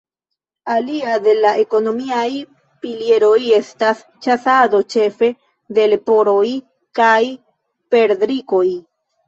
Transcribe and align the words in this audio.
Alia 0.75 1.17
de 1.25 1.35
la 1.43 1.51
ekonomiaj 1.63 2.23
pilieroj 2.87 3.35
estas 3.59 4.01
ĉasado 4.27 4.81
ĉefe 4.95 5.31
de 5.79 5.87
leporoj 5.95 6.45
kaj 7.03 7.23
perdrikoj. 7.95 8.67